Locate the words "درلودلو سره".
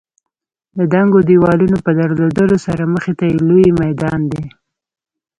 1.99-2.83